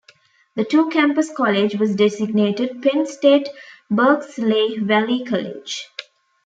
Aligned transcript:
The 0.55 0.65
two-campus 0.65 1.31
college 1.35 1.75
was 1.75 1.95
designated 1.95 2.81
Penn 2.81 3.05
State 3.05 3.49
Berks-Lehigh 3.91 4.83
Valley 4.83 5.23
College. 5.23 5.89